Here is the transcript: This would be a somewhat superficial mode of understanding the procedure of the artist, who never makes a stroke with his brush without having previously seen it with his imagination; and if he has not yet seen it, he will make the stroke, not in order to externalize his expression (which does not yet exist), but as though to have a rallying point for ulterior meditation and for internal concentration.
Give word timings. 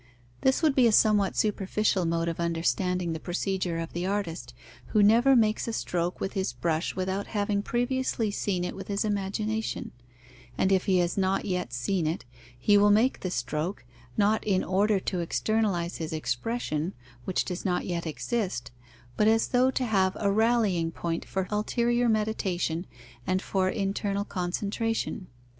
This 0.41 0.63
would 0.63 0.73
be 0.73 0.87
a 0.87 0.91
somewhat 0.91 1.35
superficial 1.37 2.05
mode 2.05 2.27
of 2.27 2.39
understanding 2.39 3.13
the 3.13 3.19
procedure 3.19 3.77
of 3.77 3.93
the 3.93 4.03
artist, 4.07 4.51
who 4.87 5.03
never 5.03 5.35
makes 5.35 5.67
a 5.67 5.73
stroke 5.73 6.19
with 6.19 6.33
his 6.33 6.53
brush 6.53 6.95
without 6.95 7.27
having 7.37 7.61
previously 7.61 8.31
seen 8.31 8.63
it 8.63 8.75
with 8.75 8.87
his 8.87 9.05
imagination; 9.05 9.91
and 10.57 10.71
if 10.71 10.85
he 10.85 10.97
has 10.97 11.19
not 11.19 11.45
yet 11.45 11.71
seen 11.71 12.07
it, 12.07 12.25
he 12.57 12.79
will 12.79 12.89
make 12.89 13.19
the 13.19 13.29
stroke, 13.29 13.85
not 14.17 14.43
in 14.43 14.63
order 14.63 14.99
to 14.99 15.19
externalize 15.19 15.97
his 15.97 16.13
expression 16.13 16.93
(which 17.25 17.45
does 17.45 17.63
not 17.63 17.85
yet 17.85 18.07
exist), 18.07 18.71
but 19.17 19.27
as 19.27 19.49
though 19.49 19.69
to 19.69 19.85
have 19.85 20.17
a 20.19 20.31
rallying 20.31 20.89
point 20.89 21.23
for 21.25 21.47
ulterior 21.51 22.09
meditation 22.09 22.87
and 23.27 23.39
for 23.39 23.69
internal 23.69 24.25
concentration. 24.25 25.27